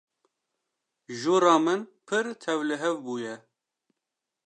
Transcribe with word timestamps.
Jûra 1.19 1.55
min 1.65 1.81
pir 2.07 2.25
tevlihev 2.43 2.95
bûye. 3.05 3.35